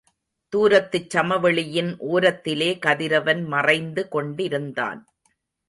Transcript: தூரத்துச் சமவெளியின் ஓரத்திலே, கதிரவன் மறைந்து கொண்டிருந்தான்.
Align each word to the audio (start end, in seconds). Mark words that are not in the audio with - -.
தூரத்துச் 0.53 1.09
சமவெளியின் 1.09 1.91
ஓரத்திலே, 2.13 2.79
கதிரவன் 2.79 3.43
மறைந்து 3.45 4.07
கொண்டிருந்தான். 4.07 5.07